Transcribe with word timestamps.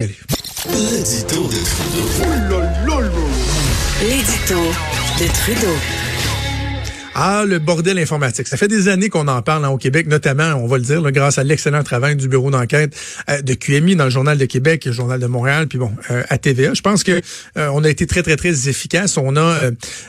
L'édito 0.00 1.48
de 1.48 1.58
Trudeau. 1.66 2.62
L'édito 4.00 4.54
de 5.18 5.26
Trudeau. 5.32 5.74
Ah, 7.16 7.44
le 7.44 7.58
bordel 7.58 7.98
informatique. 7.98 8.46
Ça 8.46 8.56
fait 8.56 8.68
des 8.68 8.86
années 8.86 9.08
qu'on 9.08 9.26
en 9.26 9.42
parle 9.42 9.64
hein, 9.64 9.70
au 9.70 9.76
Québec, 9.76 10.06
notamment, 10.06 10.52
on 10.54 10.68
va 10.68 10.78
le 10.78 10.84
dire, 10.84 11.00
là, 11.00 11.10
grâce 11.10 11.38
à 11.38 11.42
l'excellent 11.42 11.82
travail 11.82 12.14
du 12.14 12.28
bureau 12.28 12.52
d'enquête 12.52 12.96
euh, 13.28 13.42
de 13.42 13.54
QMI 13.54 13.96
dans 13.96 14.04
le 14.04 14.10
Journal 14.10 14.38
de 14.38 14.44
Québec, 14.44 14.84
le 14.84 14.92
Journal 14.92 15.18
de 15.18 15.26
Montréal, 15.26 15.66
puis 15.66 15.78
bon, 15.78 15.90
euh, 16.12 16.22
à 16.28 16.38
TVA. 16.38 16.74
Je 16.74 16.82
pense 16.82 17.02
que 17.02 17.20
euh, 17.56 17.68
on 17.72 17.82
a 17.82 17.90
été 17.90 18.06
très, 18.06 18.22
très, 18.22 18.36
très 18.36 18.68
efficace. 18.68 19.16
On 19.16 19.34
a 19.34 19.58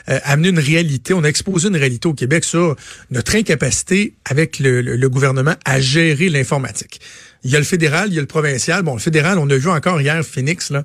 amené 0.06 0.50
une 0.50 0.60
réalité, 0.60 1.14
on 1.14 1.24
a 1.24 1.28
exposé 1.28 1.66
une 1.66 1.76
réalité 1.76 2.06
au 2.06 2.14
Québec 2.14 2.44
sur 2.44 2.76
notre 3.10 3.34
incapacité 3.34 4.14
avec 4.24 4.60
le, 4.60 4.82
le 4.82 5.08
gouvernement 5.08 5.56
à 5.64 5.80
gérer 5.80 6.28
l'informatique. 6.28 7.00
Il 7.44 7.50
y 7.50 7.56
a 7.56 7.58
le 7.58 7.64
fédéral, 7.64 8.08
il 8.08 8.14
y 8.14 8.18
a 8.18 8.20
le 8.20 8.26
provincial. 8.26 8.82
Bon, 8.82 8.94
le 8.94 9.00
fédéral, 9.00 9.38
on 9.38 9.48
a 9.48 9.56
vu 9.56 9.68
encore 9.68 10.00
hier 10.00 10.24
Phoenix, 10.24 10.70
là. 10.70 10.84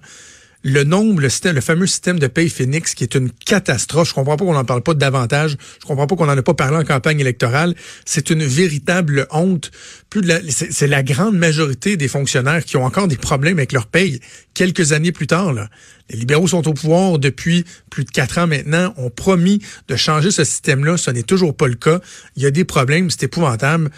Le 0.68 0.84
nombre, 0.84 1.22
le, 1.22 1.62
fameux 1.62 1.86
système 1.86 2.18
de 2.18 2.26
paye 2.26 2.50
Phoenix, 2.50 2.96
qui 2.96 3.04
est 3.04 3.14
une 3.14 3.30
catastrophe. 3.30 4.10
Je 4.10 4.16
comprends 4.16 4.36
pas 4.36 4.46
qu'on 4.46 4.56
n'en 4.56 4.66
parle 4.66 4.82
pas 4.82 4.96
davantage. 4.96 5.58
Je 5.80 5.86
comprends 5.86 6.08
pas 6.08 6.16
qu'on 6.16 6.26
n'en 6.26 6.36
ait 6.36 6.42
pas 6.42 6.56
parlé 6.56 6.78
en 6.78 6.84
campagne 6.84 7.20
électorale. 7.20 7.76
C'est 8.04 8.32
une 8.32 8.44
véritable 8.44 9.28
honte. 9.30 9.70
Plus 10.10 10.24
de 10.24 10.42
c'est, 10.50 10.88
la 10.88 11.04
grande 11.04 11.38
majorité 11.38 11.98
des 11.98 12.08
fonctionnaires 12.08 12.66
qui 12.66 12.78
ont 12.78 12.84
encore 12.84 13.08
des 13.08 13.16
problèmes 13.16 13.60
avec 13.60 13.74
leur 13.74 13.86
paye 13.86 14.20
quelques 14.56 14.92
années 14.92 15.12
plus 15.12 15.28
tard. 15.28 15.54
Là. 15.54 15.70
Les 16.10 16.18
libéraux 16.18 16.48
sont 16.48 16.68
au 16.68 16.74
pouvoir 16.74 17.20
depuis 17.20 17.64
plus 17.92 18.04
de 18.04 18.10
quatre 18.10 18.40
ans 18.40 18.48
maintenant. 18.48 18.92
ont 18.98 19.12
promis 19.12 19.62
de 19.88 19.96
changer 19.96 20.32
ce 20.32 20.44
système-là. 20.44 20.98
Ce 20.98 21.12
n'est 21.12 21.22
toujours 21.22 21.56
pas 21.56 21.68
le 21.68 21.76
cas. 21.76 22.00
Il 22.38 22.42
y 22.42 22.48
a 22.48 22.52
des 22.52 22.66
problèmes. 22.66 23.12
C'est 23.12 23.22
épouvantable 23.22 23.92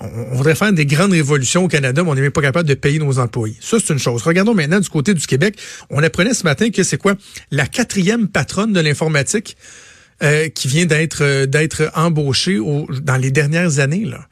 on, 0.00 0.34
voudrait 0.34 0.54
faire 0.54 0.72
des 0.72 0.86
grandes 0.86 1.12
révolutions 1.12 1.64
au 1.64 1.68
Canada, 1.68 2.02
mais 2.02 2.10
on 2.10 2.14
n'est 2.14 2.20
même 2.20 2.32
pas 2.32 2.42
capable 2.42 2.68
de 2.68 2.74
payer 2.74 2.98
nos 2.98 3.18
employés. 3.18 3.56
Ça, 3.60 3.78
c'est 3.78 3.92
une 3.92 3.98
chose. 3.98 4.22
Regardons 4.22 4.54
maintenant 4.54 4.80
du 4.80 4.88
côté 4.88 5.14
du 5.14 5.26
Québec. 5.26 5.56
On 5.90 6.02
apprenait 6.02 6.34
ce 6.34 6.44
matin 6.44 6.70
que 6.70 6.82
c'est 6.82 6.98
quoi? 6.98 7.14
La 7.50 7.66
quatrième 7.66 8.28
patronne 8.28 8.72
de 8.72 8.80
l'informatique 8.80 9.56
euh, 10.22 10.48
qui 10.48 10.68
vient 10.68 10.86
d'être 10.86 11.22
euh, 11.22 11.46
d'être 11.46 11.90
embauchée 11.94 12.58
dans 13.02 13.16
les 13.16 13.30
dernières 13.30 13.78
années. 13.78 14.04
Là. 14.04 14.26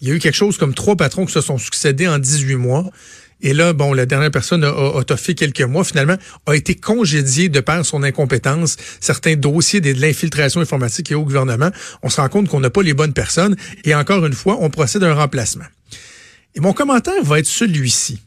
Il 0.00 0.08
y 0.08 0.10
a 0.10 0.14
eu 0.14 0.18
quelque 0.18 0.36
chose 0.36 0.58
comme 0.58 0.74
trois 0.74 0.96
patrons 0.96 1.26
qui 1.26 1.32
se 1.32 1.40
sont 1.40 1.58
succédés 1.58 2.08
en 2.08 2.18
18 2.18 2.56
mois. 2.56 2.90
Et 3.44 3.52
là, 3.52 3.74
bon, 3.74 3.92
la 3.92 4.06
dernière 4.06 4.30
personne 4.30 4.64
a, 4.64 4.70
a, 4.70 5.34
quelques 5.36 5.60
mois, 5.60 5.84
finalement, 5.84 6.16
a 6.46 6.54
été 6.56 6.74
congédiée 6.74 7.50
de 7.50 7.60
par 7.60 7.84
son 7.84 8.02
incompétence. 8.02 8.78
Certains 9.00 9.36
dossiers 9.36 9.82
de 9.82 9.92
l'infiltration 9.92 10.62
informatique 10.62 11.12
et 11.12 11.14
au 11.14 11.24
gouvernement, 11.24 11.68
on 12.02 12.08
se 12.08 12.22
rend 12.22 12.30
compte 12.30 12.48
qu'on 12.48 12.60
n'a 12.60 12.70
pas 12.70 12.82
les 12.82 12.94
bonnes 12.94 13.12
personnes. 13.12 13.54
Et 13.84 13.94
encore 13.94 14.24
une 14.24 14.32
fois, 14.32 14.56
on 14.60 14.70
procède 14.70 15.04
à 15.04 15.10
un 15.10 15.14
remplacement. 15.14 15.66
Et 16.54 16.60
mon 16.60 16.72
commentaire 16.72 17.22
va 17.22 17.38
être 17.38 17.46
celui-ci. 17.46 18.18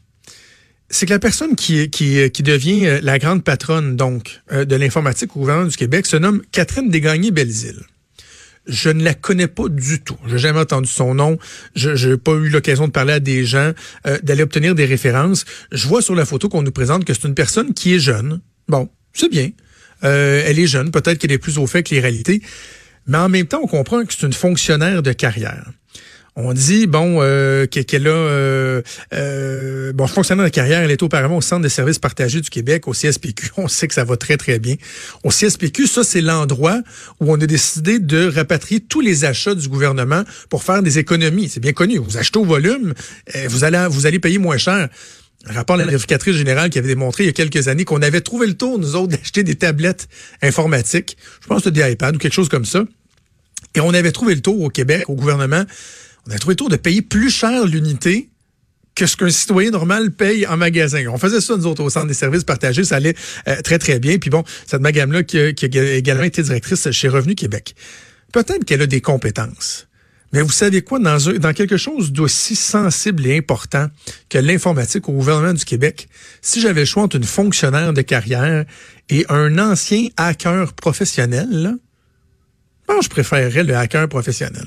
C'est 0.88 1.04
que 1.04 1.10
la 1.10 1.18
personne 1.18 1.56
qui, 1.56 1.90
qui, 1.90 2.30
qui 2.30 2.42
devient 2.44 2.86
euh, 2.86 3.00
la 3.02 3.18
grande 3.18 3.42
patronne 3.42 3.96
donc 3.96 4.40
euh, 4.52 4.64
de 4.64 4.76
l'informatique 4.76 5.36
au 5.36 5.40
gouvernement 5.40 5.68
du 5.68 5.76
Québec 5.76 6.06
se 6.06 6.16
nomme 6.16 6.42
Catherine 6.52 6.90
Desgagnés-Belzile 6.90 7.82
je 8.68 8.90
ne 8.90 9.02
la 9.02 9.14
connais 9.14 9.48
pas 9.48 9.68
du 9.68 10.00
tout. 10.00 10.16
J'ai 10.28 10.38
jamais 10.38 10.60
entendu 10.60 10.88
son 10.88 11.14
nom. 11.14 11.38
Je 11.74 12.08
n'ai 12.08 12.16
pas 12.16 12.32
eu 12.32 12.48
l'occasion 12.48 12.86
de 12.86 12.92
parler 12.92 13.14
à 13.14 13.20
des 13.20 13.44
gens, 13.44 13.72
euh, 14.06 14.18
d'aller 14.22 14.42
obtenir 14.42 14.74
des 14.74 14.84
références. 14.84 15.44
Je 15.72 15.88
vois 15.88 16.02
sur 16.02 16.14
la 16.14 16.24
photo 16.24 16.48
qu'on 16.48 16.62
nous 16.62 16.70
présente 16.70 17.04
que 17.04 17.14
c'est 17.14 17.26
une 17.26 17.34
personne 17.34 17.74
qui 17.74 17.94
est 17.94 17.98
jeune. 17.98 18.40
Bon, 18.68 18.88
c'est 19.12 19.30
bien. 19.30 19.50
Euh, 20.04 20.42
elle 20.44 20.58
est 20.58 20.66
jeune, 20.66 20.90
peut-être 20.90 21.18
qu'elle 21.18 21.32
est 21.32 21.38
plus 21.38 21.58
au 21.58 21.66
fait 21.66 21.82
que 21.82 21.94
les 21.94 22.00
réalités. 22.00 22.42
Mais 23.06 23.18
en 23.18 23.28
même 23.28 23.46
temps, 23.46 23.60
on 23.62 23.66
comprend 23.66 24.04
que 24.04 24.12
c'est 24.12 24.26
une 24.26 24.32
fonctionnaire 24.32 25.02
de 25.02 25.12
carrière. 25.12 25.70
On 26.40 26.52
dit, 26.52 26.86
bon, 26.86 27.18
euh, 27.20 27.66
qu'elle 27.66 28.06
a, 28.06 28.10
euh, 28.10 28.80
euh, 29.12 29.92
bon, 29.92 30.06
fonctionnaire 30.06 30.44
de 30.44 30.50
carrière, 30.50 30.82
elle 30.82 30.92
est 30.92 31.02
auparavant 31.02 31.38
au 31.38 31.40
Centre 31.40 31.62
de 31.62 31.68
services 31.68 31.98
partagés 31.98 32.40
du 32.40 32.48
Québec, 32.48 32.86
au 32.86 32.92
CSPQ. 32.92 33.50
On 33.56 33.66
sait 33.66 33.88
que 33.88 33.94
ça 33.94 34.04
va 34.04 34.16
très, 34.16 34.36
très 34.36 34.60
bien. 34.60 34.76
Au 35.24 35.30
CSPQ, 35.30 35.88
ça, 35.88 36.04
c'est 36.04 36.20
l'endroit 36.20 36.80
où 37.18 37.32
on 37.32 37.40
a 37.40 37.46
décidé 37.46 37.98
de 37.98 38.32
rapatrier 38.32 38.78
tous 38.78 39.00
les 39.00 39.24
achats 39.24 39.56
du 39.56 39.68
gouvernement 39.68 40.22
pour 40.48 40.62
faire 40.62 40.80
des 40.80 41.00
économies. 41.00 41.48
C'est 41.48 41.58
bien 41.58 41.72
connu. 41.72 41.98
Vous 41.98 42.18
achetez 42.18 42.38
au 42.38 42.44
volume, 42.44 42.94
euh, 43.34 43.46
vous 43.48 43.64
allez, 43.64 43.88
vous 43.90 44.06
allez 44.06 44.20
payer 44.20 44.38
moins 44.38 44.58
cher. 44.58 44.88
Un 45.46 45.52
rapport 45.52 45.74
de 45.74 45.82
la 45.82 45.88
vérificatrice 45.88 46.36
générale 46.36 46.70
qui 46.70 46.78
avait 46.78 46.86
démontré 46.86 47.24
il 47.24 47.26
y 47.26 47.30
a 47.30 47.32
quelques 47.32 47.66
années 47.66 47.84
qu'on 47.84 48.00
avait 48.00 48.20
trouvé 48.20 48.46
le 48.46 48.54
tour, 48.54 48.78
nous 48.78 48.94
autres, 48.94 49.08
d'acheter 49.16 49.42
des 49.42 49.56
tablettes 49.56 50.06
informatiques. 50.40 51.16
Je 51.42 51.48
pense 51.48 51.64
que 51.64 51.70
des 51.70 51.90
iPads 51.90 52.12
ou 52.12 52.18
quelque 52.18 52.32
chose 52.32 52.48
comme 52.48 52.64
ça. 52.64 52.84
Et 53.74 53.80
on 53.80 53.92
avait 53.92 54.12
trouvé 54.12 54.36
le 54.36 54.40
tour 54.40 54.62
au 54.62 54.70
Québec, 54.70 55.02
au 55.08 55.14
gouvernement, 55.14 55.64
on 56.28 56.34
a 56.34 56.38
trouvé 56.38 56.56
le 56.60 56.68
de 56.68 56.76
payer 56.76 57.02
plus 57.02 57.30
cher 57.30 57.64
l'unité 57.66 58.28
que 58.94 59.06
ce 59.06 59.16
qu'un 59.16 59.30
citoyen 59.30 59.70
normal 59.70 60.10
paye 60.10 60.46
en 60.46 60.56
magasin. 60.56 61.04
On 61.08 61.18
faisait 61.18 61.40
ça, 61.40 61.56
nous 61.56 61.66
autres, 61.66 61.82
au 61.82 61.88
centre 61.88 62.08
des 62.08 62.14
services 62.14 62.44
partagés. 62.44 62.84
Ça 62.84 62.96
allait 62.96 63.14
euh, 63.46 63.60
très, 63.62 63.78
très 63.78 64.00
bien. 64.00 64.18
Puis 64.18 64.28
bon, 64.28 64.42
cette 64.66 64.80
madame-là 64.80 65.22
qui, 65.22 65.38
a 65.38 65.94
également 65.94 66.24
été 66.24 66.42
directrice 66.42 66.90
chez 66.90 67.08
Revenu 67.08 67.36
Québec. 67.36 67.76
Peut-être 68.32 68.64
qu'elle 68.64 68.82
a 68.82 68.86
des 68.86 69.00
compétences. 69.00 69.86
Mais 70.32 70.42
vous 70.42 70.50
savez 70.50 70.82
quoi, 70.82 70.98
dans, 70.98 71.52
quelque 71.54 71.78
chose 71.78 72.12
d'aussi 72.12 72.56
sensible 72.56 73.26
et 73.26 73.38
important 73.38 73.86
que 74.28 74.36
l'informatique 74.36 75.08
au 75.08 75.12
gouvernement 75.12 75.54
du 75.54 75.64
Québec, 75.64 76.08
si 76.42 76.60
j'avais 76.60 76.80
le 76.80 76.86
choix 76.86 77.04
entre 77.04 77.16
une 77.16 77.24
fonctionnaire 77.24 77.94
de 77.94 78.02
carrière 78.02 78.66
et 79.08 79.24
un 79.30 79.58
ancien 79.58 80.08
hacker 80.18 80.74
professionnel, 80.74 81.76
je 83.00 83.08
préférerais 83.08 83.64
le 83.64 83.74
hacker 83.76 84.08
professionnel. 84.08 84.66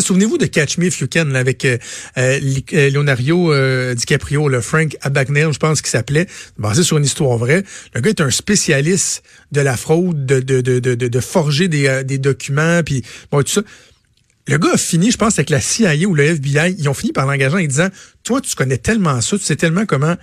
Souvenez-vous 0.00 0.38
de 0.38 0.46
Catch 0.46 0.78
Me 0.78 0.86
If 0.86 1.00
You 1.00 1.08
Can 1.12 1.34
avec 1.34 1.64
euh, 1.64 1.76
euh, 2.16 2.40
euh, 2.72 2.90
Leonardo 2.90 3.94
DiCaprio, 3.94 4.48
le 4.48 4.60
Frank 4.60 4.96
Abagnale, 5.02 5.52
je 5.52 5.58
pense 5.58 5.82
qu'il 5.82 5.90
s'appelait, 5.90 6.26
basé 6.58 6.82
sur 6.82 6.98
une 6.98 7.04
histoire 7.04 7.36
vraie. 7.36 7.62
Le 7.94 8.00
gars 8.00 8.10
est 8.10 8.20
un 8.20 8.30
spécialiste 8.30 9.22
de 9.52 9.60
la 9.60 9.76
fraude, 9.76 10.24
de, 10.24 10.40
de, 10.40 10.60
de, 10.60 10.78
de, 10.78 10.94
de 10.94 11.20
forger 11.20 11.68
des, 11.68 12.02
des 12.04 12.18
documents, 12.18 12.82
puis 12.82 13.04
bon, 13.30 13.42
tout 13.42 13.52
ça. 13.52 13.62
Le 14.48 14.58
gars 14.58 14.72
a 14.74 14.76
fini, 14.76 15.12
je 15.12 15.18
pense, 15.18 15.38
avec 15.38 15.50
la 15.50 15.60
CIA 15.60 15.94
ou 16.06 16.14
le 16.14 16.24
FBI. 16.24 16.74
Ils 16.76 16.88
ont 16.88 16.94
fini 16.94 17.12
par 17.12 17.26
l'engager 17.26 17.56
en 17.56 17.60
disant, 17.60 17.88
toi, 18.24 18.40
tu 18.40 18.56
connais 18.56 18.78
tellement 18.78 19.20
ça, 19.20 19.38
tu 19.38 19.44
sais 19.44 19.56
tellement 19.56 19.86
comment 19.86 20.16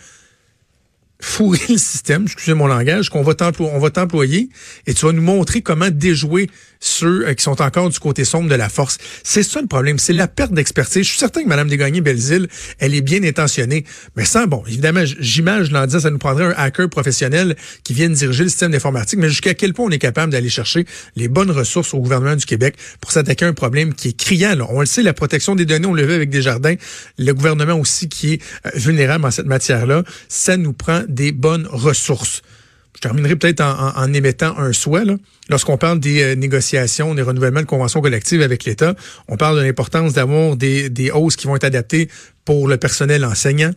fourrer 1.21 1.59
le 1.69 1.77
système, 1.77 2.23
excusez 2.23 2.53
mon 2.53 2.67
langage, 2.67 3.09
qu'on 3.09 3.23
va 3.23 3.33
t'employer 3.35 4.49
et 4.87 4.93
tu 4.93 5.05
vas 5.05 5.11
nous 5.11 5.21
montrer 5.21 5.61
comment 5.61 5.89
déjouer 5.89 6.49
ceux 6.79 7.27
euh, 7.27 7.33
qui 7.33 7.43
sont 7.43 7.61
encore 7.61 7.89
du 7.89 7.99
côté 7.99 8.23
sombre 8.23 8.49
de 8.49 8.55
la 8.55 8.69
force. 8.69 8.97
C'est 9.23 9.43
ça 9.43 9.59
le 9.61 9.67
problème, 9.67 9.99
c'est 9.99 10.13
la 10.13 10.27
perte 10.27 10.53
d'expertise. 10.53 11.03
Je 11.03 11.09
suis 11.09 11.19
certain 11.19 11.43
que 11.43 11.47
Mme 11.47 11.67
Desgagnés-Belzile, 11.67 12.47
elle 12.79 12.95
est 12.95 13.01
bien 13.01 13.21
intentionnée, 13.23 13.83
mais 14.15 14.23
sans, 14.23 14.47
bon, 14.47 14.63
évidemment, 14.65 15.03
j'imagine 15.19 15.73
l'en 15.73 15.85
disant, 15.85 15.99
ça 15.99 16.09
nous 16.09 16.17
prendrait 16.17 16.45
un 16.45 16.53
hacker 16.55 16.89
professionnel 16.89 17.57
qui 17.83 17.93
vienne 17.93 18.13
diriger 18.13 18.43
le 18.43 18.49
système 18.49 18.71
d'informatique, 18.71 19.19
mais 19.19 19.27
jusqu'à 19.27 19.53
quel 19.53 19.73
point 19.73 19.87
on 19.87 19.91
est 19.91 19.99
capable 19.99 20.31
d'aller 20.31 20.49
chercher 20.49 20.85
les 21.17 21.27
bonnes 21.27 21.51
ressources 21.51 21.93
au 21.93 21.99
gouvernement 21.99 22.35
du 22.35 22.45
Québec 22.45 22.75
pour 23.01 23.11
s'attaquer 23.11 23.43
à 23.43 23.49
un 23.49 23.53
problème 23.53 23.93
qui 23.93 24.09
est 24.09 24.17
criant. 24.17 24.55
Là? 24.55 24.65
On 24.69 24.79
le 24.79 24.85
sait, 24.85 25.03
la 25.03 25.13
protection 25.13 25.55
des 25.55 25.65
données, 25.65 25.87
on 25.87 25.93
le 25.93 26.05
veut 26.05 26.15
avec 26.15 26.29
des 26.29 26.41
jardins, 26.41 26.75
le 27.17 27.33
gouvernement 27.33 27.73
aussi 27.73 28.07
qui 28.07 28.33
est 28.33 28.41
euh, 28.65 28.69
vulnérable 28.75 29.25
en 29.25 29.31
cette 29.31 29.47
matière-là, 29.47 30.03
ça 30.29 30.55
nous 30.55 30.73
prend 30.73 31.03
des 31.09 31.31
bonnes 31.31 31.67
ressources. 31.69 32.41
Je 32.95 33.01
terminerai 33.01 33.35
peut-être 33.35 33.61
en, 33.61 34.13
émettant 34.13 34.57
un 34.57 34.73
souhait. 34.73 35.03
Lorsqu'on 35.49 35.77
parle 35.77 35.99
des 35.99 36.21
euh, 36.21 36.35
négociations, 36.35 37.15
des 37.15 37.21
renouvellements 37.21 37.61
de 37.61 37.65
conventions 37.65 38.01
collectives 38.01 38.41
avec 38.41 38.65
l'État, 38.65 38.95
on 39.27 39.37
parle 39.37 39.57
de 39.57 39.61
l'importance 39.61 40.13
d'avoir 40.13 40.55
des, 40.55 40.89
des 40.89 41.11
hausses 41.11 41.35
qui 41.35 41.47
vont 41.47 41.55
être 41.55 41.63
adaptées 41.63 42.09
pour 42.45 42.67
le 42.67 42.77
personnel 42.77 43.23
enseignant, 43.23 43.71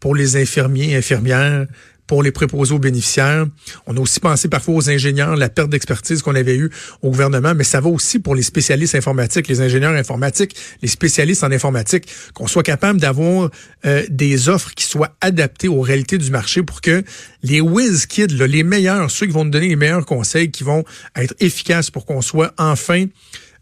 pour 0.00 0.14
les 0.14 0.36
infirmiers, 0.36 0.94
infirmières, 0.94 1.66
pour 2.08 2.22
les 2.22 2.32
préposés 2.32 2.74
aux 2.74 2.80
bénéficiaires. 2.80 3.46
On 3.86 3.96
a 3.96 4.00
aussi 4.00 4.18
pensé 4.18 4.48
parfois 4.48 4.74
aux 4.74 4.90
ingénieurs, 4.90 5.36
la 5.36 5.48
perte 5.48 5.70
d'expertise 5.70 6.22
qu'on 6.22 6.34
avait 6.34 6.56
eue 6.56 6.70
au 7.02 7.10
gouvernement, 7.10 7.54
mais 7.54 7.62
ça 7.62 7.80
va 7.80 7.88
aussi 7.88 8.18
pour 8.18 8.34
les 8.34 8.42
spécialistes 8.42 8.96
informatiques, 8.96 9.46
les 9.46 9.60
ingénieurs 9.60 9.92
informatiques, 9.92 10.56
les 10.82 10.88
spécialistes 10.88 11.44
en 11.44 11.52
informatique, 11.52 12.08
qu'on 12.34 12.48
soit 12.48 12.64
capable 12.64 12.98
d'avoir 12.98 13.50
euh, 13.86 14.04
des 14.08 14.48
offres 14.48 14.72
qui 14.74 14.84
soient 14.84 15.14
adaptées 15.20 15.68
aux 15.68 15.82
réalités 15.82 16.18
du 16.18 16.30
marché 16.30 16.62
pour 16.62 16.80
que 16.80 17.04
les 17.42 17.60
whiz 17.60 18.06
kids, 18.06 18.26
les 18.28 18.62
meilleurs, 18.64 19.10
ceux 19.10 19.26
qui 19.26 19.32
vont 19.32 19.44
nous 19.44 19.50
donner 19.50 19.68
les 19.68 19.76
meilleurs 19.76 20.06
conseils, 20.06 20.50
qui 20.50 20.64
vont 20.64 20.84
être 21.14 21.34
efficaces 21.40 21.90
pour 21.90 22.06
qu'on 22.06 22.22
soit 22.22 22.54
enfin, 22.56 23.04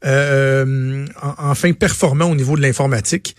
euh, 0.05 1.05
enfin 1.19 1.73
performant 1.73 2.31
au 2.31 2.37
niveau 2.37 2.57
de 2.57 2.63
l'informatique 2.63 3.35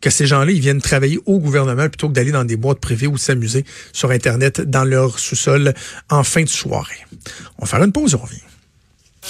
que 0.00 0.10
ces 0.10 0.26
gens-là, 0.26 0.50
ils 0.50 0.60
viennent 0.60 0.80
travailler 0.80 1.18
au 1.26 1.38
gouvernement 1.38 1.88
plutôt 1.88 2.08
que 2.08 2.14
d'aller 2.14 2.32
dans 2.32 2.44
des 2.44 2.56
boîtes 2.56 2.80
privées 2.80 3.06
ou 3.06 3.18
s'amuser 3.18 3.64
sur 3.92 4.10
Internet 4.10 4.60
dans 4.60 4.84
leur 4.84 5.18
sous-sol 5.18 5.74
en 6.08 6.24
fin 6.24 6.42
de 6.42 6.48
soirée. 6.48 7.06
On 7.58 7.64
va 7.64 7.70
faire 7.70 7.82
une 7.82 7.92
pause, 7.92 8.14
on 8.14 8.18
revient. 8.18 8.40